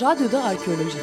[0.00, 0.98] Radyoda Arkeoloji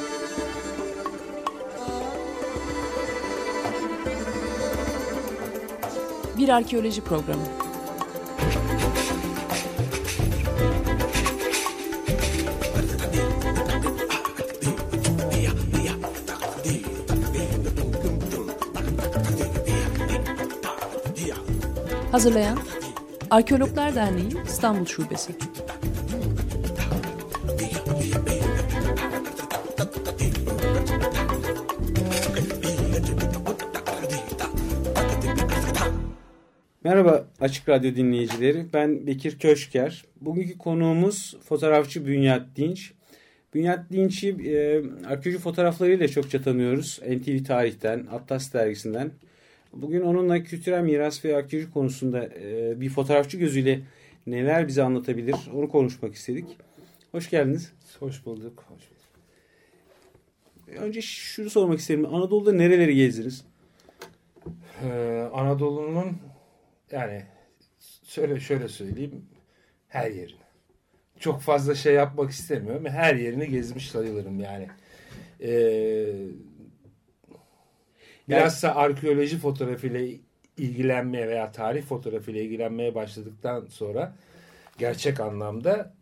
[6.37, 7.41] Bir arkeoloji programı.
[22.11, 22.57] Hazırlayan
[23.29, 25.46] Arkeologlar Derneği İstanbul Şubesi.
[36.87, 38.65] Merhaba Açık Radyo dinleyicileri.
[38.73, 40.05] Ben Bekir Köşker.
[40.21, 42.93] Bugünkü konuğumuz fotoğrafçı Bünyat Dinç.
[43.53, 46.99] Bünyat Dinç'i e, arkeoloji fotoğraflarıyla çokça tanıyoruz.
[47.09, 49.11] NTV Tarih'ten, Atlas Dergisi'nden.
[49.73, 53.81] Bugün onunla kültürel miras ve arkeoloji konusunda e, bir fotoğrafçı gözüyle
[54.27, 56.45] neler bize anlatabilir onu konuşmak istedik.
[57.11, 57.71] Hoş geldiniz.
[57.99, 58.63] Hoş bulduk.
[58.67, 59.07] Hoş bulduk.
[60.81, 62.05] Önce şunu sormak isterim.
[62.05, 63.45] Anadolu'da nereleri gezdiniz?
[64.83, 66.17] Ee, Anadolu'nun
[66.91, 67.23] yani
[68.07, 69.25] şöyle şöyle söyleyeyim
[69.87, 70.47] her yerini.
[71.19, 72.85] Çok fazla şey yapmak istemiyorum.
[72.85, 74.67] Her yerini gezmiş sayılırım yani.
[75.41, 76.13] Ee,
[78.29, 80.17] bilhassa arkeoloji fotoğrafıyla
[80.57, 84.15] ilgilenmeye veya tarih fotoğrafıyla ilgilenmeye başladıktan sonra
[84.77, 85.93] gerçek anlamda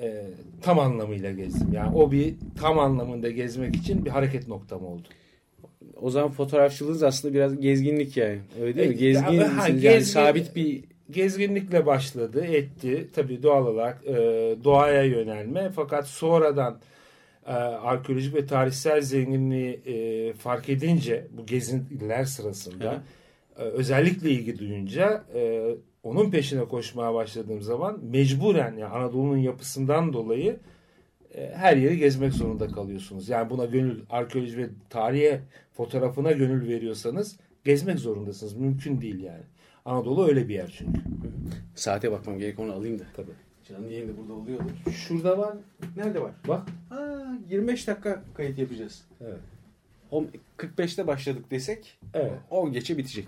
[0.00, 0.26] e,
[0.62, 1.72] tam anlamıyla gezdim.
[1.72, 5.08] Yani o bir tam anlamında gezmek için bir hareket noktam oldu.
[6.00, 8.38] O zaman fotoğrafçılığınız aslında biraz gezginlik yani.
[8.62, 8.94] Öyle değil mi?
[8.94, 13.08] E, Gezgin, ha, yani gezgin- sabit bir gezginlikle başladı, etti.
[13.14, 14.14] Tabii doğal olarak e,
[14.64, 15.70] doğaya yönelme.
[15.76, 16.78] Fakat sonradan
[17.46, 23.02] e, arkeolojik ve tarihsel zenginliği e, fark edince bu gezintiler sırasında
[23.58, 25.70] e, özellikle ilgi duyunca e,
[26.02, 30.56] onun peşine koşmaya başladığım zaman mecburen yani Anadolu'nun yapısından dolayı
[31.36, 33.28] her yeri gezmek zorunda kalıyorsunuz.
[33.28, 35.40] Yani buna gönül arkeoloji ve tarihe
[35.72, 38.54] fotoğrafına gönül veriyorsanız gezmek zorundasınız.
[38.54, 39.42] Mümkün değil yani.
[39.84, 41.00] Anadolu öyle bir yer çünkü.
[41.74, 43.02] saate bakmam gerek onu alayım da.
[43.16, 43.32] Tabii.
[43.68, 44.70] Canlı yayında burada oluyordur.
[44.92, 45.56] Şurada var.
[45.96, 46.32] Nerede var?
[46.48, 46.68] Bak.
[46.88, 49.04] Ha, 25 dakika kayıt yapacağız.
[49.20, 49.38] Evet.
[50.10, 52.32] On- 45'te başladık desek Evet.
[52.50, 53.26] 10 geçe bitecek.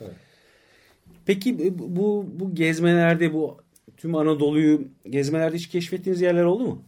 [0.00, 0.14] Evet.
[1.26, 3.56] Peki bu, bu gezmelerde bu
[3.96, 6.82] tüm Anadolu'yu gezmelerde hiç keşfettiğiniz yerler oldu mu?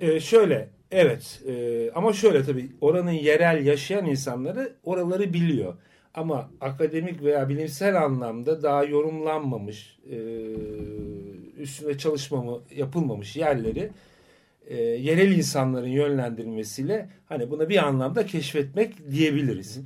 [0.00, 5.74] E, şöyle evet e, ama şöyle tabii oranın yerel yaşayan insanları oraları biliyor.
[6.14, 10.16] Ama akademik veya bilimsel anlamda daha yorumlanmamış, e,
[11.58, 13.90] üstüne çalışmamı yapılmamış yerleri
[14.98, 19.80] yerel insanların yönlendirilmesiyle hani buna bir anlamda keşfetmek diyebiliriz.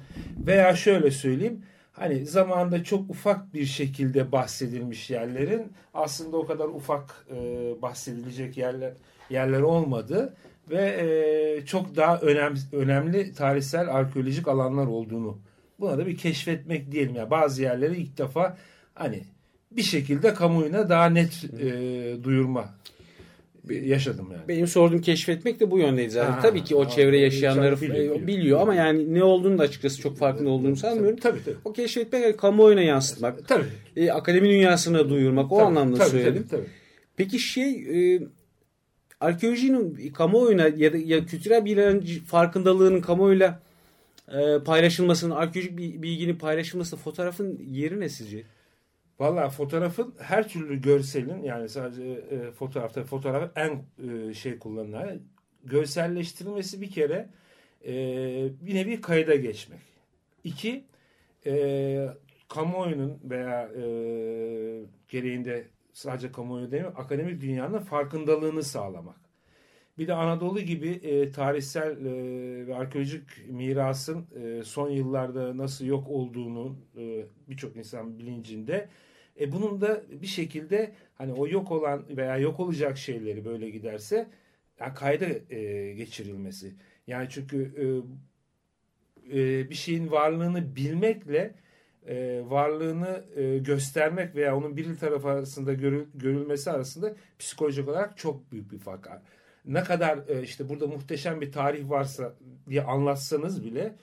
[0.46, 1.62] Veya şöyle söyleyeyim
[1.92, 7.36] hani zamanında çok ufak bir şekilde bahsedilmiş yerlerin aslında o kadar ufak e,
[7.82, 8.92] bahsedilecek yerler
[9.30, 10.34] yerler olmadı
[10.70, 15.38] ve e, çok daha önem, önemli tarihsel arkeolojik alanlar olduğunu
[15.80, 18.56] buna da bir keşfetmek diyelim ya bazı yerleri ilk defa
[18.94, 19.24] hani
[19.70, 21.68] bir şekilde kamuoyuna daha net e,
[22.24, 22.74] duyurma
[23.70, 24.48] yaşadım yani.
[24.48, 26.32] Benim sorduğum keşfetmek de bu yöndeydi zaten.
[26.32, 28.26] Ha, Tabii ki o ha, çevre yaşayanları biliyor.
[28.26, 31.18] biliyor ama yani ne olduğunu da açıkçası çok farkında olduğunu sanmıyorum.
[31.18, 31.56] Tabii tabii.
[31.64, 33.64] O keşfetmek yani kamuoyuna yansıtmak, Tabii.
[33.96, 36.46] e, akademi dünyasına duyurmak o Tabii, anlamda tabii, söyledim.
[36.50, 36.70] Tabii, tabii.
[37.16, 37.70] Peki şey
[38.14, 38.20] e,
[39.24, 43.60] arkeolojinin kamuoyuna ya da ya kültürel bilgilerin farkındalığının kamuoyuyla
[44.28, 48.42] e, paylaşılmasının, arkeolojik bilginin paylaşılması, fotoğrafın yeri ne sizce?
[49.18, 55.20] Valla fotoğrafın her türlü görselin yani sadece e, fotoğrafta fotoğraf en e, şey kullanılan
[55.64, 57.28] görselleştirilmesi bir kere
[57.86, 57.92] e,
[58.60, 59.80] bir nevi kayda geçmek.
[60.44, 60.84] İki
[61.46, 62.08] e,
[62.48, 63.84] kamuoyunun veya e,
[65.08, 65.64] gereğinde
[65.94, 69.16] sadece kamuoyu değil mi akademik dünyanın farkındalığını sağlamak.
[69.98, 76.08] Bir de Anadolu gibi e, tarihsel e, ve arkeolojik mirasın e, son yıllarda nasıl yok
[76.08, 78.88] olduğunu e, birçok insan bilincinde.
[79.40, 84.30] E, bunun da bir şekilde hani o yok olan veya yok olacak şeyleri böyle giderse
[84.80, 86.74] yani kayda e, geçirilmesi.
[87.06, 87.84] Yani çünkü e,
[89.40, 91.54] e, bir şeyin varlığını bilmekle
[92.08, 98.52] e, varlığını e, göstermek veya onun bir tarafı arasında görül, görülmesi arasında psikolojik olarak çok
[98.52, 99.22] büyük bir fark var.
[99.64, 102.34] Ne kadar e, işte burada muhteşem bir tarih varsa
[102.68, 103.94] diye anlatsanız bile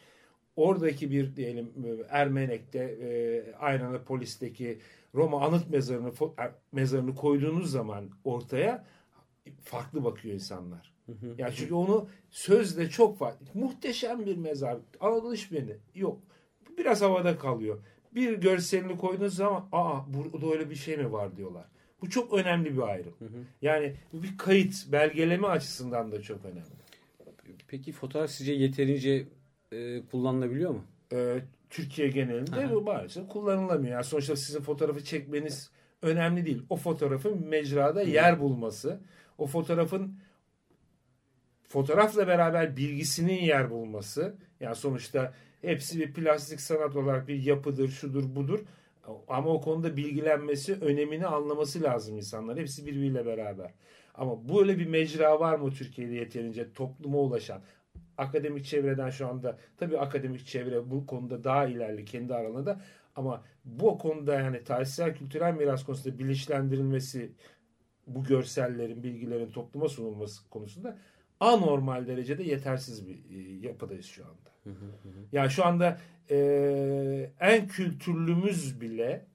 [0.55, 4.79] oradaki bir diyelim e, Ermenek'te e, Aynalı Polis'teki
[5.15, 8.85] Roma anıt mezarını er- mezarını koyduğunuz zaman ortaya
[9.63, 10.93] farklı bakıyor insanlar.
[11.37, 13.45] Yani çünkü onu sözle çok farklı.
[13.53, 14.77] Muhteşem bir mezar.
[14.99, 16.19] Anadolu hiçbirinde yok.
[16.77, 17.79] Biraz havada kalıyor.
[18.15, 21.65] Bir görselini koyduğunuz zaman aa burada öyle bir şey mi var diyorlar.
[22.01, 23.13] Bu çok önemli bir ayrım.
[23.61, 26.81] Yani bu bir kayıt, belgeleme açısından da çok önemli.
[27.67, 29.27] Peki fotoğraf sizce yeterince
[29.71, 30.83] e, kullanılabiliyor mu?
[31.13, 33.93] Ee, Türkiye genelinde bu maalesef kullanılamıyor.
[33.93, 35.71] Yani sonuçta sizin fotoğrafı çekmeniz
[36.01, 36.63] önemli değil.
[36.69, 38.99] O fotoğrafın mecrada yer bulması,
[39.37, 40.19] o fotoğrafın
[41.67, 44.35] fotoğrafla beraber bilgisinin yer bulması.
[44.59, 48.59] Yani sonuçta hepsi bir plastik sanat olarak bir yapıdır, şudur, budur.
[49.27, 52.59] Ama o konuda bilgilenmesi, önemini anlaması lazım insanlar.
[52.59, 53.73] Hepsi birbiriyle beraber.
[54.15, 57.61] Ama böyle bir mecra var mı Türkiye'de yeterince topluma ulaşan?
[58.17, 62.81] Akademik çevreden şu anda tabii akademik çevre bu konuda daha ilerli kendi aralarında
[63.15, 67.31] ama bu konuda yani tarihsel kültürel miras konusunda bilinçlendirilmesi
[68.07, 70.97] bu görsellerin, bilgilerin topluma sunulması konusunda
[71.39, 74.50] anormal derecede yetersiz bir e, yapıdayız şu anda.
[75.31, 75.97] Yani şu anda
[76.29, 76.37] e,
[77.39, 79.25] en kültürlümüz bile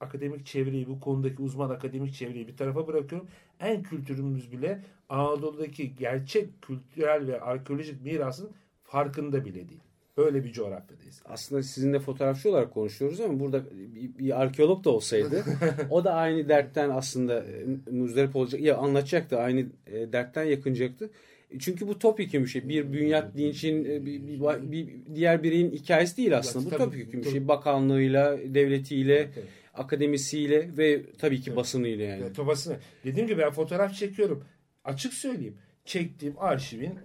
[0.00, 3.28] akademik çevreyi bu konudaki uzman akademik çevreyi bir tarafa bırakıyorum.
[3.60, 8.50] En kültürümüz bile Anadolu'daki gerçek kültürel ve arkeolojik mirasın
[8.84, 9.80] farkında bile değil.
[10.16, 11.22] Öyle bir coğrafyadayız.
[11.24, 15.44] Aslında sizinle fotoğrafçı olarak konuşuyoruz ama burada bir, bir arkeolog da olsaydı
[15.90, 18.60] o da aynı dertten aslında e, muzdarip olacak.
[18.60, 21.10] Ya anlatacaktı aynı e, dertten yakınacaktı.
[21.58, 22.68] Çünkü bu topyekun bir şey.
[22.68, 26.70] Bir Bünyat Dinç'in e, bir, bir, bir diğer bireyin hikayesi değil aslında.
[26.70, 27.48] Bu topyekun bir şey.
[27.48, 29.30] Bakanlığıyla, devletiyle,
[29.74, 31.56] akademisiyle ve tabii ki Evet.
[31.56, 32.22] basınıyla yani.
[32.22, 32.76] Ya, Tobasını.
[33.04, 34.44] Dediğim gibi ben fotoğraf çekiyorum.
[34.84, 35.56] Açık söyleyeyim.
[35.84, 36.98] Çektiğim arşivin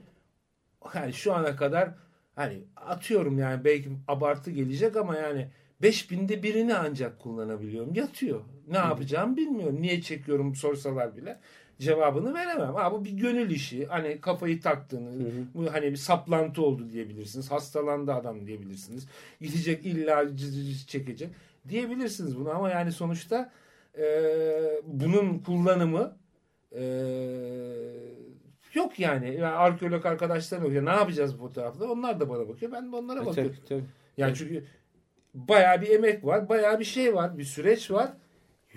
[0.96, 1.94] yani şu ana kadar
[2.36, 5.48] hani atıyorum yani belki abartı gelecek ama yani
[5.82, 7.94] 5000'de birini ancak kullanabiliyorum.
[7.94, 8.42] Yatıyor.
[8.68, 9.82] Ne yapacağımı bilmiyorum.
[9.82, 11.40] Niye çekiyorum sorsalar bile
[11.80, 12.76] cevabını veremem.
[12.76, 13.86] Ha, bu bir gönül işi.
[13.86, 15.12] Hani kafayı taktığını,
[15.56, 17.52] bu hani bir saplantı oldu diyebilirsiniz.
[17.52, 19.08] Hastalandı adam diyebilirsiniz.
[19.42, 21.30] Gidecek illa cız çekecek
[21.70, 23.52] diyebilirsiniz bunu ama yani sonuçta
[23.98, 24.04] e,
[24.84, 26.18] bunun kullanımı
[26.72, 26.84] e,
[28.74, 29.28] yok yani.
[29.36, 30.86] yani arkeolog arkadaşlarım bakıyor.
[30.86, 31.92] Ne yapacağız bu fotoğrafla?
[31.92, 32.72] Onlar da bana bakıyor.
[32.72, 33.56] Ben de onlara E, bakıyorum.
[33.56, 33.90] tabii, tabii.
[34.18, 34.64] Yani çünkü
[35.34, 36.50] bayağı bir emek var.
[36.50, 37.38] Bayağı bir şey var.
[37.38, 38.14] Bir süreç var.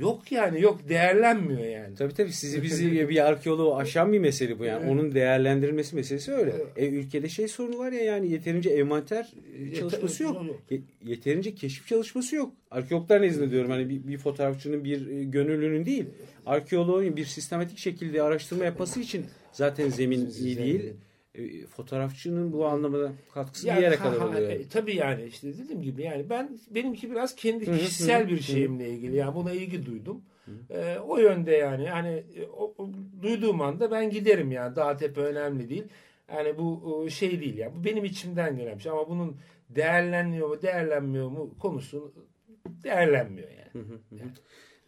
[0.01, 0.61] Yok yani.
[0.63, 1.95] Yok değerlenmiyor yani.
[1.95, 4.81] Tabii tabii sizi bizi bir arkeoloğu aşan bir mesele bu yani.
[4.83, 4.93] Evet.
[4.93, 6.53] Onun değerlendirilmesi meselesi öyle.
[6.57, 6.67] Evet.
[6.77, 9.29] E, ülkede şey sorunu var ya yani yeterince envanter
[9.71, 10.35] e, çalışması yok.
[10.35, 10.61] Yok, yok.
[10.71, 12.53] Ye- Yeterince keşif çalışması yok.
[12.71, 16.05] Arkeologlar nezdinde diyorum hani bir, bir fotoğrafçının bir e, gönüllünün değil.
[16.47, 20.93] Arkeoloğun bir sistematik şekilde araştırma yapması için zaten zemin iyi değil.
[21.35, 24.51] E, fotoğrafçının bu anlamda katkısı bir yere kadar oluyor.
[24.51, 28.29] e, tabii yani işte dediğim gibi yani ben benimki biraz kendi Hı hı, kişisel hı,
[28.29, 28.43] bir hı.
[28.43, 30.23] şeyimle ilgili yani buna ilgi duydum.
[30.71, 32.91] E, o yönde yani yani e, o, o-
[33.23, 35.85] duyduğum anda ben giderim yani daha tepe önemli değil.
[36.33, 39.37] Yani bu şey değil yani bu benim içimden gelen bir şey ama bunun
[39.69, 42.13] değerlenmiyor mu değerlenmiyor mu konusu
[42.85, 43.85] değerlenmiyor yani.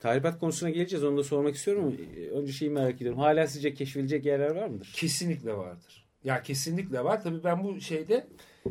[0.01, 1.05] Tahribat konusuna geleceğiz.
[1.05, 3.19] Onu da sormak istiyorum e, önce şeyi merak ediyorum.
[3.21, 4.93] Hala sizce keşfedilecek yerler var mıdır?
[4.95, 6.02] Kesinlikle vardır.
[6.25, 7.23] Ya kesinlikle var.
[7.23, 8.27] Tabii ben bu şeyde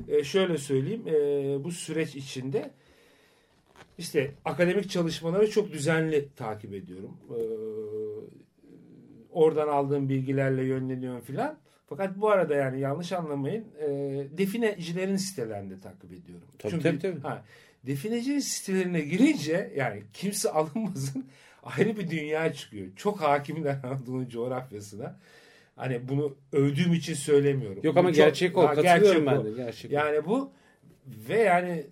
[0.07, 1.03] e, şöyle söyleyeyim.
[1.07, 2.71] e, bu süreç içinde
[3.97, 7.17] işte akademik çalışmaları çok düzenli takip ediyorum.
[7.29, 7.39] E,
[9.31, 11.57] oradan aldığım bilgilerle yönleniyorum filan.
[11.89, 13.87] Fakat bu arada yani yanlış anlamayın e,
[14.37, 16.47] definecilerin sitelerini de takip ediyorum.
[16.59, 17.19] Tabii, Çünkü tabii, tabii.
[17.19, 17.43] Ha,
[17.87, 21.25] defineci sitelerine girince yani kimse alınmasın
[21.63, 22.87] ayrı bir dünya çıkıyor.
[22.95, 25.19] Çok hakimler Anadolu'nun coğrafyasına.
[25.75, 27.79] Hani bunu övdüğüm için söylemiyorum.
[27.83, 28.61] Yok Bu ama çok- gerçek o.
[28.61, 29.45] Ha, Katılıyorum gerçek ben o.
[29.45, 29.51] de.
[29.51, 29.95] Gerçek o.
[29.95, 30.51] Yani bu
[31.07, 31.87] ve yani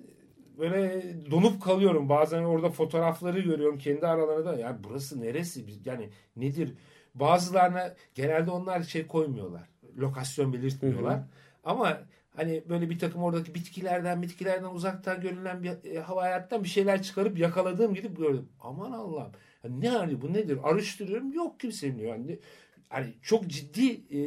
[0.60, 2.10] böyle donup kalıyorum.
[2.10, 4.56] Bazen orada fotoğrafları görüyorum kendi aralarında.
[4.60, 5.66] Yani burası neresi?
[5.86, 6.74] Yani nedir?
[7.16, 9.70] Bazılarına genelde onlar şey koymuyorlar.
[9.98, 11.20] Lokasyon belirtmiyorlar.
[11.64, 12.02] Ama
[12.36, 17.02] hani böyle bir takım oradaki bitkilerden bitkilerden uzaktan görünen bir e, hava hayattan bir şeyler
[17.04, 18.50] çıkarıp yakaladığım gidip gördüm.
[18.60, 19.32] Aman Allah'ım.
[19.64, 20.60] Ya ne hani bu nedir?
[20.64, 21.34] Araştırıyorum.
[21.34, 22.08] Yok kimsenin.
[22.08, 22.40] Yani,
[22.90, 24.20] hani çok ciddi e,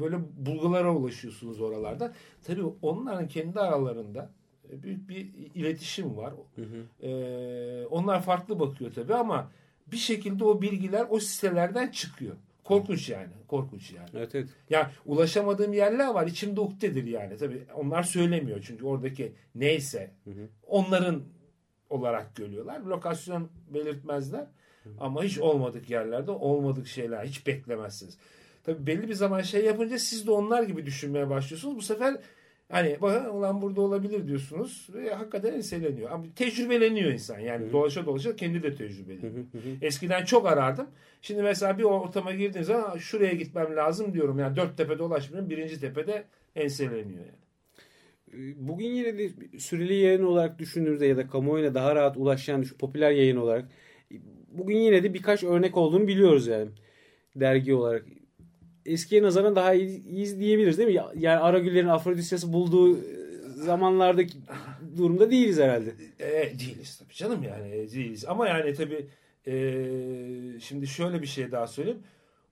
[0.00, 2.12] böyle bulgulara ulaşıyorsunuz oralarda.
[2.44, 4.30] Tabii onların kendi aralarında
[4.70, 6.34] e, büyük bir iletişim var.
[7.02, 9.50] E, onlar farklı bakıyor tabii ama
[9.86, 12.36] bir şekilde o bilgiler o sitelerden çıkıyor.
[12.64, 13.32] Korkunç yani.
[13.48, 14.08] Korkunç yani.
[14.14, 14.48] Evet evet.
[14.70, 16.26] Ya ulaşamadığım yerler var.
[16.26, 17.36] İçimde ukdedir yani.
[17.36, 20.10] Tabii onlar söylemiyor çünkü oradaki neyse
[20.66, 21.22] onların
[21.90, 22.80] olarak görüyorlar.
[22.80, 24.46] Lokasyon belirtmezler.
[25.00, 28.18] Ama hiç olmadık yerlerde olmadık şeyler hiç beklemezsiniz.
[28.64, 31.76] Tabii belli bir zaman şey yapınca siz de onlar gibi düşünmeye başlıyorsunuz.
[31.76, 32.16] Bu sefer
[32.68, 36.10] hani bakın ulan burada olabilir diyorsunuz ve hakikaten enseleniyor.
[36.10, 37.38] Ama tecrübeleniyor insan.
[37.38, 39.44] Yani dolaşa dolaşa kendi de tecrübeleniyor.
[39.82, 40.86] Eskiden çok arardım.
[41.22, 44.38] Şimdi mesela bir ortama girdiğiniz zaman şuraya gitmem lazım diyorum.
[44.38, 45.50] Yani dört tepe dolaşmıyorum.
[45.50, 46.24] Birinci tepede
[46.56, 47.40] enseleniyor yani.
[48.56, 53.36] Bugün yine de süreli yayın olarak düşündüğümüzde ya da kamuoyuna daha rahat ulaşan popüler yayın
[53.36, 53.68] olarak
[54.50, 56.70] bugün yine de birkaç örnek olduğunu biliyoruz yani
[57.36, 58.04] dergi olarak.
[58.86, 61.02] Eskiye nazaran daha iyi, iyiyiz diyebiliriz değil mi?
[61.14, 62.98] Yani Aragüller'in Afrodisyas'ı bulduğu
[63.54, 64.38] zamanlardaki
[64.96, 65.94] durumda değiliz herhalde.
[66.18, 68.24] E, değiliz tabii canım yani e, değiliz.
[68.28, 69.06] Ama yani tabii
[69.46, 69.54] e,
[70.60, 72.02] şimdi şöyle bir şey daha söyleyeyim.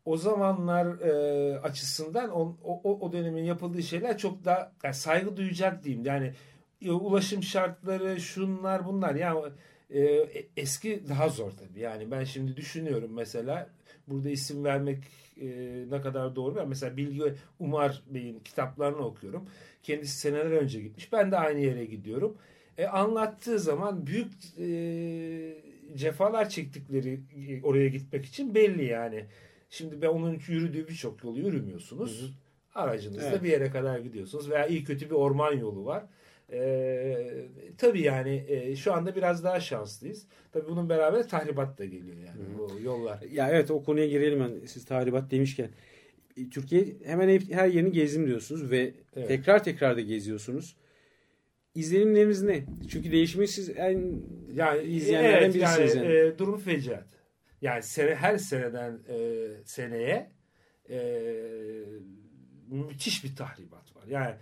[0.04, 5.84] O zamanlar e, açısından o, o, o dönemin yapıldığı şeyler çok daha yani saygı duyacak
[5.84, 6.04] diyeyim.
[6.04, 6.32] Yani
[6.82, 9.52] e, ulaşım şartları şunlar bunlar yani
[9.94, 10.00] e,
[10.56, 11.80] eski daha zor tabii.
[11.80, 13.70] Yani ben şimdi düşünüyorum mesela
[14.08, 14.98] burada isim vermek
[15.40, 15.46] e,
[15.90, 16.56] ne kadar doğru.
[16.56, 19.46] Ben mesela Bilgi Umar Bey'in kitaplarını okuyorum.
[19.82, 21.12] Kendisi seneler önce gitmiş.
[21.12, 22.38] Ben de aynı yere gidiyorum.
[22.78, 24.68] E, anlattığı zaman büyük e,
[25.96, 29.24] cefalar çektikleri e, oraya gitmek için belli yani.
[29.70, 32.22] Şimdi ben onun yürüdüğü birçok yolu yürümüyorsunuz.
[32.22, 32.30] Hı hı.
[32.74, 33.42] Aracınızla evet.
[33.42, 34.50] bir yere kadar gidiyorsunuz.
[34.50, 36.04] Veya iyi kötü bir orman yolu var.
[36.52, 40.26] Ee, tabii yani e, şu anda biraz daha şanslıyız.
[40.52, 42.58] Tabii bunun beraber tahribat da geliyor yani Hı.
[42.58, 43.22] bu yollar.
[43.32, 45.70] Ya evet o konuya girelim ben siz tahribat demişken.
[46.50, 49.28] Türkiye hemen hep, her yerini gezdim diyorsunuz ve evet.
[49.28, 50.76] tekrar tekrar da geziyorsunuz.
[51.74, 52.64] İzlenimleriniz ne?
[52.90, 54.22] Çünkü değişimi siz en
[54.54, 55.94] yani, izleyenlerden evet, birisiniz.
[55.94, 56.28] Yani, yani.
[56.28, 57.06] E, durum fecaat.
[57.62, 60.30] Yani sene, her seneden e, seneye
[60.90, 61.00] e,
[62.68, 64.04] müthiş bir tahribat var.
[64.08, 64.34] Yani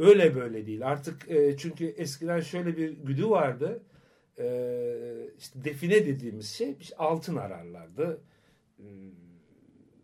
[0.00, 0.86] öyle böyle değil.
[0.86, 3.82] Artık e, çünkü eskiden şöyle bir güdü vardı.
[4.38, 4.46] E,
[5.38, 8.20] işte define dediğimiz şey altın ararlardı.
[8.78, 8.84] E,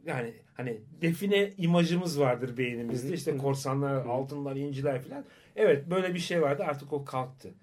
[0.06, 3.14] yani hani define imajımız vardır beynimizde.
[3.14, 5.24] İşte korsanlar, altınlar, inciler falan.
[5.56, 6.64] Evet böyle bir şey vardı.
[6.66, 7.54] Artık o kalktı.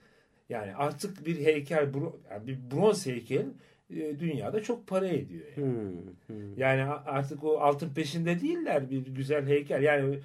[0.50, 1.94] Yani artık bir heykel,
[2.32, 3.46] yani bir bronz heykel
[3.90, 5.46] e, dünyada çok para ediyor.
[5.58, 5.68] Yani.
[5.68, 5.92] Hmm,
[6.28, 6.58] hmm.
[6.58, 9.82] yani artık o altın peşinde değiller bir güzel heykel.
[9.84, 10.20] Yani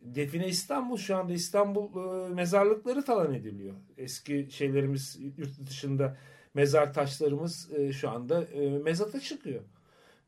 [0.00, 3.74] Define İstanbul şu anda İstanbul e, mezarlıkları talan ediliyor.
[3.98, 6.16] Eski şeylerimiz yurt dışında
[6.54, 9.62] mezar taşlarımız e, şu anda e, mezata çıkıyor.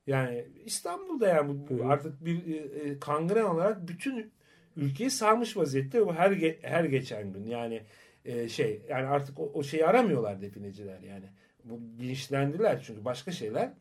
[0.06, 4.32] Yani İstanbul'da yani bu, artık bir e, e, kangren olarak bütün
[4.76, 7.82] ülkeyi sarmış vaziyette bu her ge, her geçen gün yani
[8.24, 11.26] e, şey yani artık o, o şeyi aramıyorlar defineciler yani.
[11.64, 13.72] Bu bilinçlendiler çünkü başka şeyler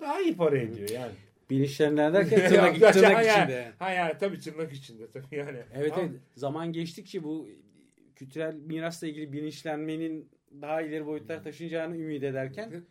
[0.00, 1.12] daha iyi para ediyor yani.
[1.50, 3.72] Bilinçlendiler derken tırnak, tırnak içinde.
[3.78, 5.58] Ha yani tabii tırnak içinde tabii yani.
[5.74, 7.48] Evet, evet zaman geçtikçe bu
[8.16, 12.84] kültürel mirasla ilgili bilinçlenmenin daha ileri boyutlar taşınacağını ümit ederken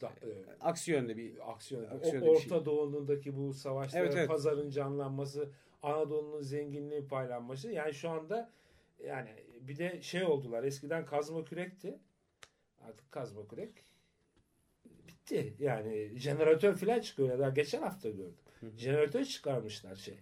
[0.00, 0.28] da, e,
[0.60, 1.84] aksi yönde bir aksiyon.
[1.84, 2.64] aksiyon o, Orta şey.
[2.64, 4.28] Doğu'ndaki bu savaşlar, evet, evet.
[4.28, 5.50] pazarın canlanması,
[5.82, 7.72] Anadolu'nun zenginliği paylanması.
[7.72, 8.50] Yani şu anda
[9.04, 10.64] yani bir de şey oldular.
[10.64, 11.98] Eskiden kazma kürekti.
[12.80, 13.84] Artık kazma kürek
[15.26, 15.54] bitti.
[15.58, 17.38] Yani jeneratör falan çıkıyor.
[17.38, 18.34] Daha geçen hafta gördüm.
[18.60, 18.70] Hı hı.
[18.78, 20.14] Jeneratör çıkarmışlar şey.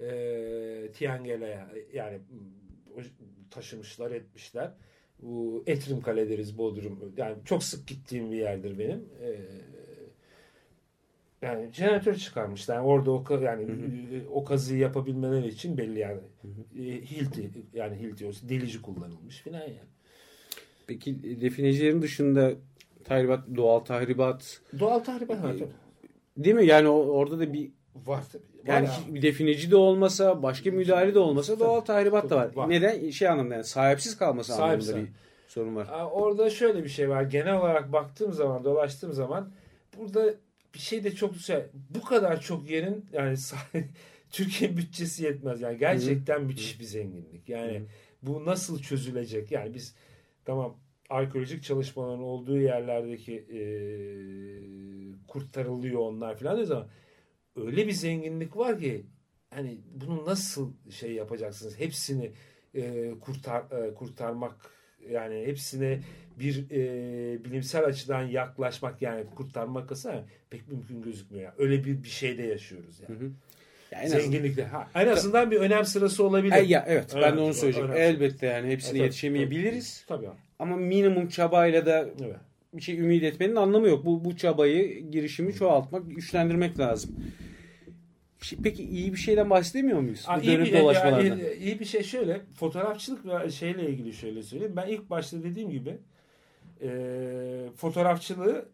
[0.00, 2.18] E, Tiangela'ya yani
[3.50, 4.70] taşımışlar etmişler.
[5.22, 7.14] Bu Etrim Kale deriz Bodrum.
[7.16, 9.08] Yani çok sık gittiğim bir yerdir benim.
[9.22, 9.40] E,
[11.42, 12.74] yani jeneratör çıkarmışlar.
[12.74, 14.30] Yani orada o yani hı hı.
[14.30, 16.82] o kazıyı yapabilmeleri için belli yani hı hı.
[16.82, 19.94] E, hilti yani hilti delici kullanılmış filan yani.
[20.86, 22.52] Peki definecilerin dışında
[23.04, 24.60] tahribat, doğal tahribat.
[24.78, 25.54] Doğal tahribat var
[26.36, 26.66] Değil mi?
[26.66, 27.70] Yani orada da bir
[28.06, 28.42] var tabii.
[28.66, 29.14] yani ya.
[29.14, 32.50] bir defineci de olmasa, başka müdahale de olmasa doğal tahribat da var.
[32.54, 32.70] var.
[32.70, 33.10] Neden?
[33.10, 34.90] Şey anlamda yani sahipsiz kalması Sahipsiz.
[34.90, 35.14] anlamında bir
[35.48, 35.88] sorun var.
[36.12, 37.22] Orada şöyle bir şey var.
[37.22, 39.52] Genel olarak baktığım zaman, dolaştığım zaman
[39.98, 40.34] burada
[40.74, 41.66] bir şey de çok güzel.
[41.90, 43.36] Bu kadar çok yerin yani
[44.30, 45.60] Türkiye bütçesi yetmez.
[45.60, 46.44] Yani gerçekten Hı-hı.
[46.44, 47.48] müthiş bir zenginlik.
[47.48, 47.86] Yani Hı-hı.
[48.22, 49.50] bu nasıl çözülecek?
[49.50, 49.94] Yani biz
[50.44, 50.76] tamam
[51.10, 53.60] arkeolojik çalışmaların olduğu yerlerdeki e,
[55.28, 56.88] kurtarılıyor onlar filan diyoruz ama
[57.56, 59.06] öyle bir zenginlik var ki
[59.50, 61.80] hani bunu nasıl şey yapacaksınız?
[61.80, 62.32] Hepsini
[62.74, 64.56] e, kurtar e, kurtarmak
[65.10, 66.00] yani hepsine
[66.38, 71.44] bir e, bilimsel açıdan yaklaşmak yani kurtarmak kısa pek mümkün gözükmüyor.
[71.44, 71.54] Yani.
[71.58, 73.20] Öyle bir bir şeyde yaşıyoruz yani.
[73.20, 73.30] Hı hı.
[73.92, 74.64] Ya Zenginlikte.
[74.64, 76.52] Ha, en azından bir önem sırası olabilir.
[76.52, 77.90] E, ya, evet önem, ben de onu söyleyeceğim.
[77.90, 78.02] Önem.
[78.02, 80.04] Elbette yani hepsine evet, yetişemeyebiliriz.
[80.08, 80.26] Tabii.
[80.26, 80.36] tabii.
[80.64, 82.36] Ama minimum çabayla da evet.
[82.72, 84.06] bir şey ümit etmenin anlamı yok.
[84.06, 87.16] Bu, bu çabayı, girişimi çoğaltmak, güçlendirmek lazım.
[88.62, 90.24] Peki iyi bir şeyden bahsedemiyor muyuz?
[90.26, 92.40] Aa, iyi, bir, yani, iyi bir şey şöyle.
[92.54, 94.74] Fotoğrafçılık ve şeyle ilgili şöyle söyleyeyim.
[94.76, 95.98] Ben ilk başta dediğim gibi
[96.82, 96.88] e,
[97.76, 98.68] fotoğrafçılığı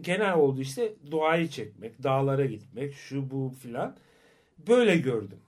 [0.00, 3.96] genel oldu işte doğayı çekmek, dağlara gitmek, şu bu filan.
[4.68, 5.38] Böyle gördüm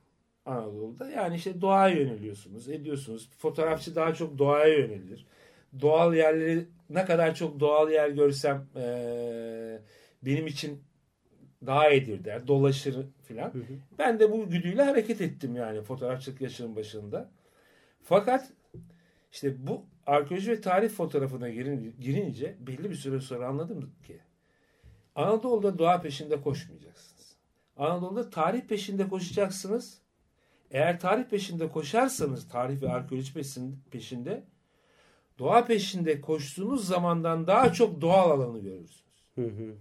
[0.46, 1.10] Anadolu'da.
[1.10, 3.28] Yani işte doğaya yöneliyorsunuz, ediyorsunuz.
[3.38, 5.26] Fotoğrafçı daha çok doğaya yönelir
[5.80, 9.80] doğal yerleri ne kadar çok doğal yer görsem e,
[10.22, 10.82] benim için
[11.66, 12.46] daha iyidir der.
[12.48, 13.52] Dolaşır filan.
[13.98, 17.30] Ben de bu güdüyle hareket ettim yani fotoğrafçılık yaşının başında.
[18.02, 18.52] Fakat
[19.32, 24.20] işte bu arkeoloji ve tarih fotoğrafına girin, girince belli bir süre sonra anladım ki
[25.14, 27.36] Anadolu'da doğa peşinde koşmayacaksınız.
[27.76, 30.00] Anadolu'da tarih peşinde koşacaksınız.
[30.70, 33.34] Eğer tarih peşinde koşarsanız, tarih ve arkeoloji
[33.90, 34.44] peşinde,
[35.40, 39.04] doğa peşinde koştuğunuz zamandan daha çok doğal alanı görürsünüz.
[39.34, 39.74] Hı hı.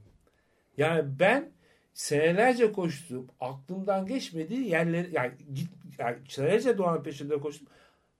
[0.77, 1.51] Yani ben
[1.93, 7.67] senelerce koştum, aklımdan geçmediği yerleri, yani, git, yani senelerce doğanın peşinde koştum.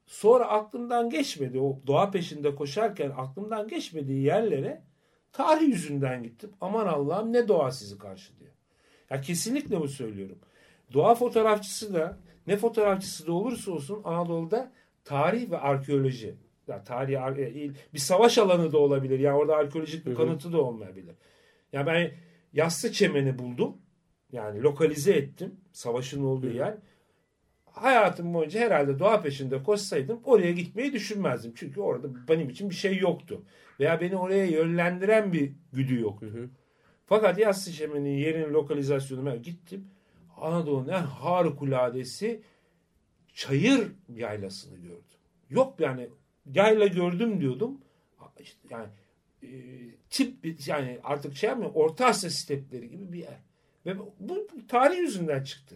[0.05, 4.81] Sonra aklımdan geçmedi, o doğa peşinde koşarken aklımdan geçmediği yerlere
[5.31, 6.51] tarih yüzünden gittim.
[6.61, 8.51] Aman Allah'ım ne doğa sizi karşılıyor.
[9.09, 10.39] Ya kesinlikle bu söylüyorum.
[10.93, 12.17] Doğa fotoğrafçısı da
[12.47, 14.71] ne fotoğrafçısı da olursa olsun Anadolu'da
[15.03, 16.35] tarih ve arkeoloji.
[16.69, 19.19] Ya tarih e, bir savaş alanı da olabilir.
[19.19, 21.15] Ya orada arkeolojik bir kanıtı da olmayabilir.
[21.73, 22.11] Ya ben
[22.53, 23.77] Yassı Çemeni buldum.
[24.31, 25.55] Yani lokalize ettim.
[25.71, 26.77] Savaşın olduğu yer.
[27.65, 31.53] Hayatım boyunca herhalde doğa peşinde koşsaydım oraya gitmeyi düşünmezdim.
[31.55, 33.45] Çünkü orada benim için bir şey yoktu.
[33.79, 36.27] Veya beni oraya yönlendiren bir güdü yoktu.
[36.33, 36.49] Hı.
[37.05, 39.87] Fakat Yassı Çemeni'nin yerinin lokalizasyonuna gittim.
[40.37, 42.41] Anadolu'nun en harikuladesi
[43.33, 45.03] çayır yaylasını gördüm.
[45.49, 46.09] Yok yani
[46.53, 47.81] yayla gördüm diyordum.
[48.39, 48.87] İşte yani
[49.43, 49.49] e,
[50.09, 53.39] tip yani artık şey mi Orta Asya stepleri gibi bir yer.
[53.85, 55.75] Ve bu tarih yüzünden çıktı.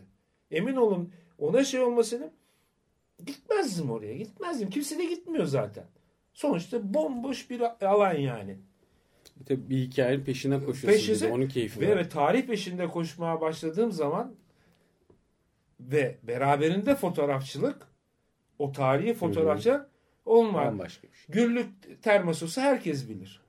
[0.52, 2.32] Emin olun ona şey olmasaydı
[3.26, 4.14] gitmezdim oraya.
[4.14, 4.70] Gitmezdim.
[4.70, 5.86] Kimse de gitmiyor zaten.
[6.34, 8.58] Sonuçta bomboş bir alan yani.
[9.46, 10.88] Tabii bir hikayenin peşine koşuyorsun.
[10.88, 11.98] Peşinde, onun keyfi ve.
[11.98, 14.36] Ve tarih peşinde koşmaya başladığım zaman
[15.80, 17.88] ve beraberinde fotoğrafçılık
[18.60, 19.88] o tarihi fotoğrafçı
[20.26, 20.92] olmaz.
[20.92, 21.10] Şey.
[21.30, 23.42] Güllük termososu herkes bilir.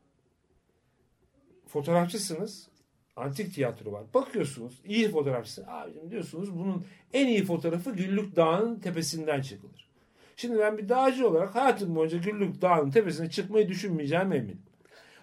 [1.66, 2.69] Fotoğrafçısınız.
[3.16, 4.04] Antik tiyatro var.
[4.14, 5.64] Bakıyorsunuz iyi fotoğrafçısın.
[5.69, 9.88] Abicim diyorsunuz bunun en iyi fotoğrafı Güllük Dağı'nın tepesinden çekilir.
[10.37, 14.62] Şimdi ben bir dağcı olarak hayatım boyunca Güllük Dağı'nın tepesine çıkmayı düşünmeyeceğim eminim.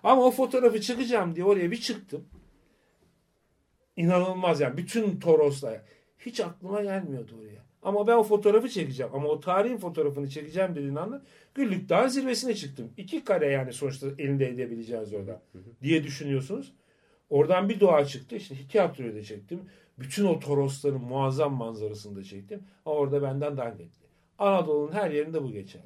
[0.04, 2.26] Ama o fotoğrafı çıkacağım diye oraya bir çıktım.
[3.96, 4.78] İnanılmaz yani.
[4.78, 5.82] Bütün Toros'la.
[6.20, 7.71] Hiç aklıma gelmiyordu oraya.
[7.82, 9.12] Ama ben o fotoğrafı çekeceğim.
[9.16, 11.22] Ama o tarihin fotoğrafını çekeceğim dediğin anda
[11.56, 12.94] Güllük Dağ zirvesine çıktım.
[12.98, 15.42] İki kare yani sonuçta elinde edebileceğiz orada
[15.84, 16.74] diye düşünüyorsunuz.
[17.30, 18.36] Oradan bir doğa çıktı.
[18.36, 19.60] İşte tiyatroyu da çektim.
[20.00, 22.64] Bütün o Torosların muazzam manzarasını da çektim.
[22.86, 24.08] Ama orada benden daha netli.
[24.38, 25.86] Anadolu'nun her yerinde bu geçerli.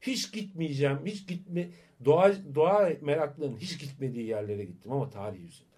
[0.00, 1.68] Hiç gitmeyeceğim, hiç gitme
[2.04, 5.75] doğa doğa meraklarının hiç gitmediği yerlere gittim ama tarih yüzünden.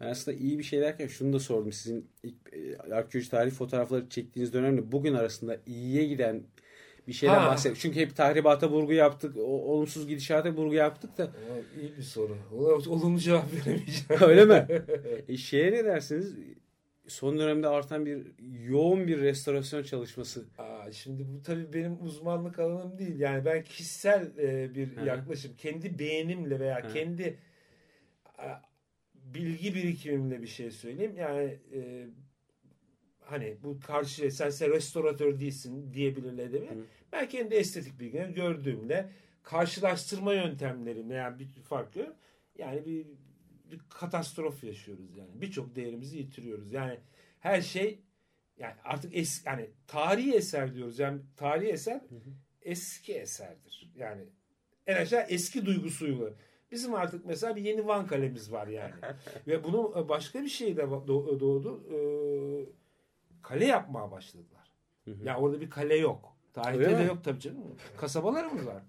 [0.00, 1.72] Ben aslında iyi bir şey derken şunu da sordum.
[1.72, 6.42] Sizin ilk e, arkeoloji tarih fotoğrafları çektiğiniz dönemle bugün arasında iyiye giden
[7.08, 7.76] bir şeyden bahsediyor.
[7.80, 9.36] Çünkü hep tahribata vurgu yaptık.
[9.36, 11.24] O, olumsuz gidişata vurgu yaptık da.
[11.24, 12.36] O, iyi bir soru.
[12.88, 14.06] Olumlu cevap veremeyeceğim.
[14.20, 14.66] Öyle mi?
[15.28, 16.34] e, şeye ne dersiniz?
[17.08, 18.26] Son dönemde artan bir
[18.68, 20.44] yoğun bir restorasyon çalışması.
[20.58, 23.20] Aa, şimdi bu tabii benim uzmanlık alanım değil.
[23.20, 25.04] Yani ben kişisel e, bir ha.
[25.04, 25.56] yaklaşım.
[25.56, 26.88] Kendi beğenimle veya ha.
[26.92, 27.38] kendi
[29.34, 31.16] bilgi birikimimle bir şey söyleyeyim.
[31.16, 32.06] Yani e,
[33.20, 36.70] hani bu karşı sen, sen restoratör değilsin diyebilirler değil mi?
[36.70, 36.84] Hı.
[37.12, 39.08] Ben kendi estetik bilgileri gördüğümde
[39.42, 42.16] karşılaştırma yöntemlerimle yani bir fark yok.
[42.58, 43.06] Yani bir,
[43.70, 45.30] bir katastrof yaşıyoruz yani.
[45.34, 46.72] Birçok değerimizi yitiriyoruz.
[46.72, 46.98] Yani
[47.40, 47.98] her şey
[48.58, 50.98] yani artık es, yani tarihi eser diyoruz.
[50.98, 52.30] Yani tarihi eser hı hı.
[52.62, 53.92] eski eserdir.
[53.96, 54.22] Yani
[54.86, 56.30] en aşağı eski duygusuyla.
[56.72, 58.92] Bizim artık mesela bir yeni Van kalemiz var yani.
[59.46, 61.84] Ve bunu başka bir şey de doğdu.
[61.92, 62.66] Ee,
[63.42, 64.72] kale yapmaya başladılar.
[65.04, 65.24] Hı hı.
[65.24, 66.36] Ya orada bir kale yok.
[66.52, 67.08] Tarihte Öyle de mi?
[67.08, 67.76] yok tabii canım.
[67.96, 68.82] Kasabalarımız var.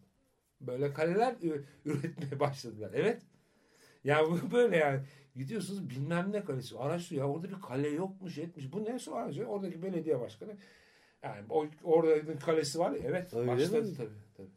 [0.61, 1.35] Böyle kaleler
[1.85, 2.91] üretmeye başladılar.
[2.93, 3.21] Evet.
[4.03, 4.99] Ya bu böyle yani.
[5.35, 6.77] Gidiyorsunuz bilmem ne kalesi.
[6.77, 7.27] Araştırıyor.
[7.27, 8.73] Ya orada bir kale yokmuş etmiş.
[8.73, 9.49] Bu ne araştırıyor.
[9.49, 10.57] Oradaki belediye başkanı.
[11.23, 12.97] Yani o, orada kalesi var.
[13.05, 13.33] Evet.
[13.33, 13.97] Öyle başladı mi?
[13.97, 14.09] tabii.
[14.37, 14.49] tabii.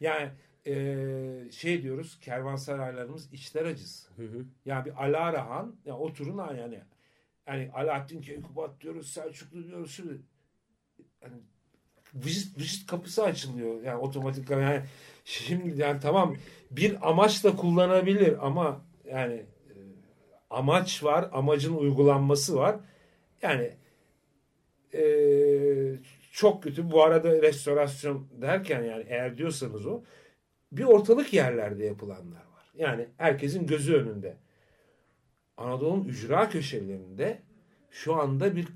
[0.00, 0.30] Yani
[0.66, 4.08] e, şey diyoruz kervansaraylarımız içler acısı.
[4.16, 4.44] Hı hı.
[4.64, 6.80] Yani bir Alara Han yani oturun yani
[7.46, 9.94] yani Alaaddin Keykubat diyoruz, Selçuklu diyoruz.
[9.94, 10.18] Şimdi
[11.22, 11.34] yani
[12.14, 13.82] vıcıt vıcıt kapısı açılıyor.
[13.82, 14.82] Yani otomatik yani
[15.24, 16.36] şimdi yani tamam
[16.70, 19.46] bir amaçla kullanabilir ama yani e,
[20.50, 22.76] amaç var, amacın uygulanması var.
[23.42, 23.70] Yani
[24.94, 25.02] e,
[26.32, 26.90] çok kötü.
[26.90, 30.02] Bu arada restorasyon derken yani eğer diyorsanız o
[30.72, 32.72] bir ortalık yerlerde yapılanlar var.
[32.74, 34.36] Yani herkesin gözü önünde.
[35.56, 37.42] Anadolu'nun ücra köşelerinde
[37.90, 38.68] şu anda bir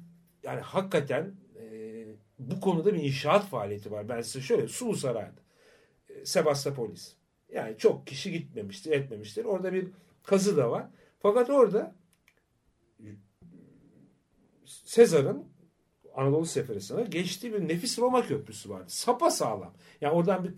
[0.42, 2.04] yani hakikaten e,
[2.38, 4.08] bu konuda bir inşaat faaliyeti var.
[4.08, 5.40] Ben size şöyle Sulu Saray'da
[6.08, 7.16] e, Sebastopolis.
[7.52, 9.44] Yani çok kişi gitmemiştir, etmemiştir.
[9.44, 9.88] Orada bir
[10.22, 10.86] kazı da var.
[11.18, 11.94] Fakat orada
[14.64, 15.48] Sezar'ın
[16.20, 18.84] Anadolu Seferi sınırı geçtiği bir nefis Roma köprüsü vardı.
[18.88, 19.72] Sapa sağlam.
[20.00, 20.54] Yani oradan bir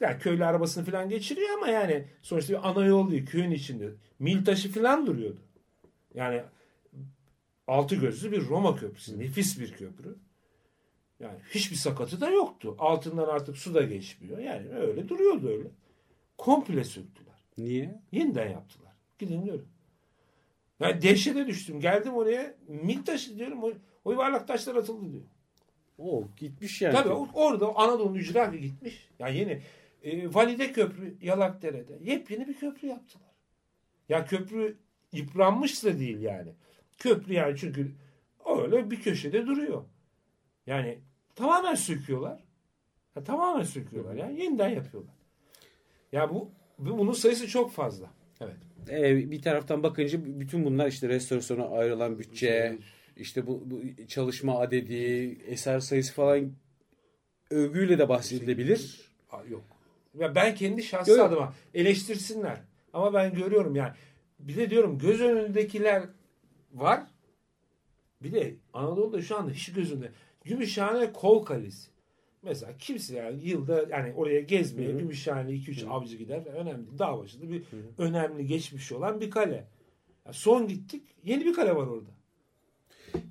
[0.00, 3.90] yani köylü arabasını falan geçiriyor ama yani sonuçta bir ana yol değil köyün içinde.
[4.18, 5.40] Mil taşı falan duruyordu.
[6.14, 6.42] Yani
[7.66, 9.18] altı gözlü bir Roma köprüsü.
[9.18, 10.16] Nefis bir köprü.
[11.20, 12.76] Yani hiçbir sakatı da yoktu.
[12.78, 14.38] Altından artık su da geçmiyor.
[14.38, 15.68] Yani öyle duruyordu öyle.
[16.38, 17.34] Komple söktüler.
[17.58, 18.00] Niye?
[18.12, 18.92] Yeniden yaptılar.
[19.18, 19.68] Gidin görün.
[20.80, 21.80] Yani dehşete düştüm.
[21.80, 22.54] Geldim oraya.
[22.68, 23.62] Mil taşı diyorum.
[24.08, 25.24] O, yuvarlak taşlar atıldı diyor.
[25.98, 26.94] O gitmiş yani.
[26.94, 29.08] Tabii orada Anadolu ücra gitmiş.
[29.18, 29.62] Yani yeni
[30.02, 33.28] e, Valide Köprü Yalakdere'de yepyeni bir köprü yaptılar.
[34.08, 34.76] Ya köprü
[35.12, 36.52] yıpranmış değil yani.
[36.98, 37.92] Köprü yani çünkü
[38.56, 39.84] öyle bir köşede duruyor.
[40.66, 40.98] Yani
[41.34, 42.44] tamamen söküyorlar.
[43.16, 44.14] Ya, tamamen söküyorlar.
[44.14, 45.14] Yani yeniden yapıyorlar.
[46.12, 48.10] Ya bu bunun sayısı çok fazla.
[48.40, 48.56] Evet.
[48.90, 52.78] Ee, bir taraftan bakınca bütün bunlar işte restorasyona ayrılan bütçe,
[53.18, 54.94] işte bu, bu çalışma adedi,
[55.46, 56.52] eser sayısı falan
[57.50, 59.10] övgüyle de bahsedilebilir.
[59.48, 59.64] Yok.
[60.18, 61.20] Ya ben kendi şahsi Yok.
[61.20, 62.60] adıma eleştirsinler.
[62.92, 63.92] Ama ben görüyorum yani.
[64.38, 66.02] Bir de diyorum göz önündekiler
[66.74, 67.06] var.
[68.22, 70.12] Bir de Anadolu'da şu anda hiç gözünde.
[70.44, 71.90] Gümüşhane Kol Kalesi.
[72.42, 74.98] Mesela kimse yani yılda yani oraya gezmeye Hı-hı.
[74.98, 76.42] Gümüşhane 2-3 avcı gider.
[76.46, 76.98] Önemli.
[76.98, 77.80] Dağ başında bir Hı-hı.
[77.98, 79.66] önemli geçmiş olan bir kale.
[80.26, 81.02] Yani son gittik.
[81.24, 82.17] Yeni bir kale var orada.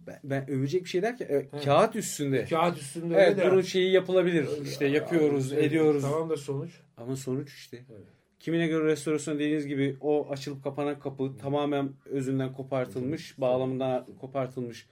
[0.07, 2.45] Ben, ben övecek bir şey derken evet, kağıt üstünde.
[2.45, 4.47] Kağıt üstünde evet, bunun şeyi yapılabilir.
[4.63, 6.01] İşte yapıyoruz, Abi, ediyoruz.
[6.01, 6.71] Tamam da sonuç.
[6.97, 7.77] Ama sonuç işte.
[7.91, 8.05] Evet.
[8.39, 11.37] Kimine göre restorasyon dediğiniz gibi o açılıp kapanan kapı Hı.
[11.37, 13.41] tamamen özünden kopartılmış, Hı.
[13.41, 14.87] bağlamından kopartılmış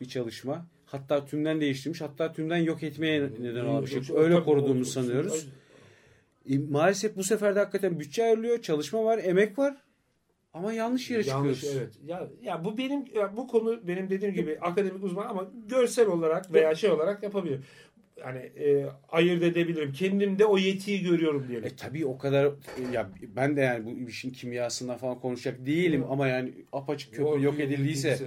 [0.00, 0.66] bir çalışma.
[0.86, 4.10] Hatta tümden değiştirmiş, hatta tümden yok etmeye neden olmuş.
[4.14, 5.48] Öyle koruduğumuzu sanıyoruz.
[6.50, 9.76] E, maalesef bu sefer de hakikaten bütçe ayrılıyor, çalışma var, emek var.
[10.54, 11.82] Ama yanlış yere yanlış, çıkıyoruz.
[11.82, 11.98] Evet.
[12.06, 16.52] Ya, ya bu benim ya bu konu benim dediğim gibi akademik uzman ama görsel olarak
[16.52, 17.60] veya şey olarak yapabilir.
[18.20, 19.92] Yani e, ayırt edebilirim.
[19.92, 21.66] Kendimde o yetiyi görüyorum diyelim.
[21.66, 22.52] E tabii o kadar
[22.92, 26.06] ya ben de yani bu işin kimyasından falan konuşacak değilim Hı.
[26.06, 28.18] ama yani apaçık köprü yok edildiyse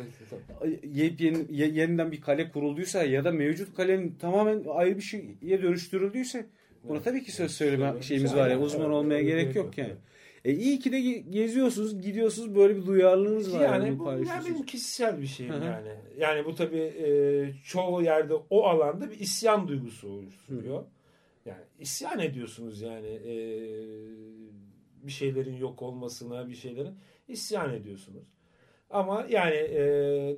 [0.83, 6.45] yepyeni yeniden bir kale kurulduysa ya da mevcut kalenin tamamen ayrı bir şeye dönüştürüldüyse
[6.83, 9.93] buna tabii ki söz söyleme şeyimiz var ya uzman olmaya gerek yok yani.
[10.45, 13.61] E iyi ki de geziyorsunuz, gidiyorsunuz böyle bir duyarlılığınız var.
[13.61, 15.89] Yani, yani bu yani benim kişisel bir şeyim yani.
[16.17, 17.09] Yani bu tabii e,
[17.65, 20.83] çoğu yerde o alanda bir isyan duygusu oluşturuyor.
[21.45, 23.35] Yani isyan ediyorsunuz yani e,
[25.03, 26.95] bir şeylerin yok olmasına, bir şeylerin
[27.27, 28.23] isyan ediyorsunuz.
[28.89, 29.79] Ama yani e,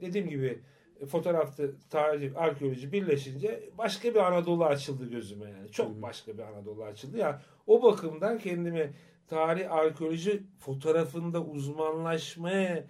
[0.01, 0.59] dediğim gibi
[1.07, 5.71] fotoğrafta tarih, arkeoloji birleşince başka bir Anadolu açıldı gözüme yani.
[5.71, 7.17] Çok başka bir Anadolu açıldı.
[7.17, 7.35] Ya yani
[7.67, 8.93] o bakımdan kendimi
[9.29, 12.85] tarih arkeoloji fotoğrafında uzmanlaşmaya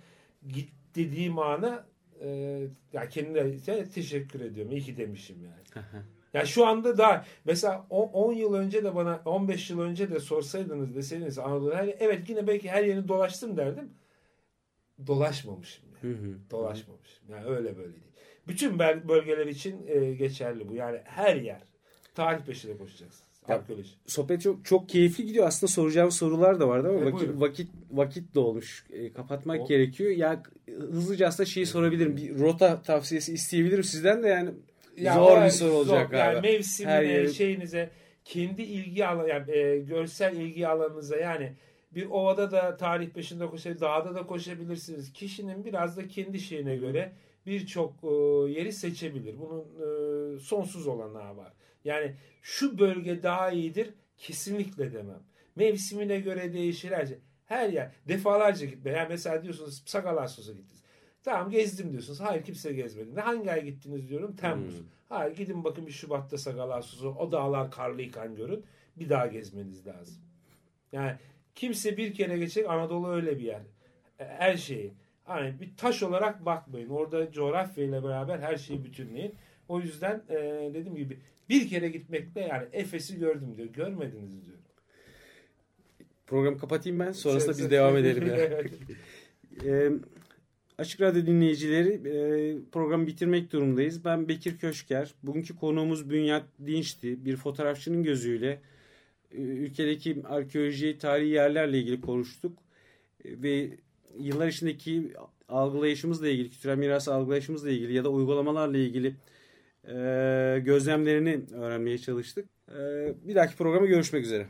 [0.48, 1.86] git dediğim ana
[2.22, 2.60] e,
[2.94, 3.58] ya kendine
[3.90, 4.72] teşekkür ediyorum.
[4.72, 5.86] İyi ki demişim yani.
[6.34, 10.96] ya şu anda da mesela 10 yıl önce de bana 15 yıl önce de sorsaydınız
[10.96, 13.94] deseniz Anadolu her evet yine belki her yerini dolaştım derdim.
[15.08, 16.36] Dolaşmamışım yani.
[16.52, 17.24] Dolaşmamışım.
[17.30, 18.04] Yani öyle böyle değil.
[18.48, 20.74] Bütün bölgeler için e, geçerli bu.
[20.74, 21.62] Yani her yer.
[22.16, 23.29] Tarih peşinde koşacaksın.
[23.50, 23.90] Arkeoloji.
[24.08, 25.48] Sohbet çok, çok keyifli gidiyor.
[25.48, 28.86] Aslında soracağım sorular da vardı ama e, vakit, vakit vakit dolmuş.
[28.94, 29.68] E, kapatmak o.
[29.68, 30.12] gerekiyor.
[30.12, 30.44] Ya
[30.92, 32.18] hızlıca aslında şeyi sorabilirim.
[32.18, 34.50] Bir rota tavsiyesi isteyebilirim sizden de yani
[34.98, 36.12] ya zor bir soru olacak zor.
[36.12, 36.34] galiba.
[36.36, 37.34] Yani mevsimine, Her yeri...
[37.34, 37.90] şeyinize,
[38.26, 41.54] kendi ilgi alan yani e, görsel ilgi alanınıza yani
[41.96, 45.14] bir ovada da tarih peşinde koşabilirsiniz, dağda da koşabilirsiniz.
[45.14, 47.12] Kişinin biraz da kendi şeyine göre
[47.46, 48.08] birçok e,
[48.52, 49.36] yeri seçebilir.
[49.40, 51.54] Bunun e, sonsuz olanağı var.
[51.84, 55.24] Yani şu bölge daha iyidir kesinlikle demem.
[55.56, 57.18] Mevsimine göre değişir her şey.
[57.46, 58.92] Her yer defalarca gitme.
[58.92, 60.84] Yani mesela diyorsunuz Sagalassos'a gittiniz.
[61.24, 62.20] Tamam gezdim diyorsunuz.
[62.20, 63.16] Hayır kimse gezmedi.
[63.16, 64.36] Ne hangi ay gittiniz diyorum?
[64.36, 64.80] Temmuz.
[64.80, 64.86] Hmm.
[65.10, 67.10] Hayır gidin bakın bir Şubat'ta Sagalassos'u.
[67.10, 68.66] O dağlar karlıyken görün.
[68.96, 70.24] Bir daha gezmeniz lazım.
[70.92, 71.16] Yani
[71.56, 73.62] kimse bir kere geçecek Anadolu öyle bir yer.
[74.20, 74.94] E, her şeyi.
[75.24, 76.90] Hani bir taş olarak bakmayın.
[76.90, 79.36] Orada coğrafyayla beraber her şeyi bütünleyin.
[79.70, 81.18] O yüzden e, dediğim gibi
[81.50, 83.68] bir kere gitmekle yani Efes'i gördüm diyor.
[83.68, 84.58] Görmediniz diyor.
[86.28, 87.12] Programı kapatayım ben.
[87.12, 88.28] Sonrasında biz devam edelim.
[88.28, 88.70] Yani.
[89.66, 89.92] e,
[90.78, 94.06] Açık Radyo dinleyicileri e, programı bitirmek durumdayız.
[94.06, 95.14] Ben Bekir Köşker.
[95.24, 97.26] Bugünkü konuğumuz Bünyat Dinç'ti.
[97.26, 98.62] Bir fotoğrafçının gözüyle
[99.32, 102.58] e, ülkedeki arkeoloji, tarihi yerlerle ilgili konuştuk.
[103.26, 103.70] E, ve
[104.20, 105.14] yıllar içindeki
[105.50, 109.16] algılayışımızla ilgili, kültürel miras algılayışımızla ilgili ya da uygulamalarla ilgili
[109.90, 112.46] ee, gözlemlerini öğrenmeye çalıştık.
[112.70, 112.74] Ee,
[113.28, 114.46] bir dahaki programa görüşmek üzere.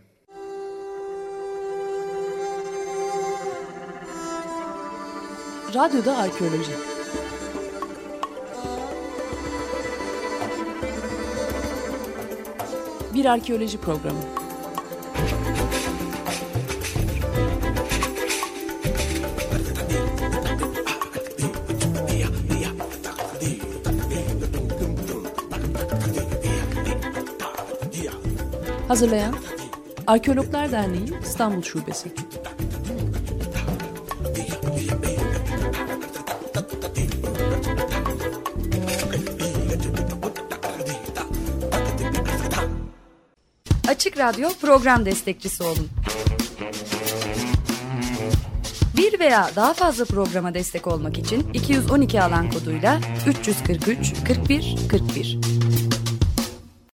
[5.76, 6.72] Radyoda Arkeoloji
[13.14, 14.39] Bir arkeoloji programı
[28.90, 29.36] Hazırlayan
[30.08, 32.12] Arkeologlar Derneği İstanbul Şubesi.
[43.88, 45.90] Açık Radyo program destekçisi olun.
[48.98, 55.59] Bir veya daha fazla programa destek olmak için 212 alan koduyla 343 41 41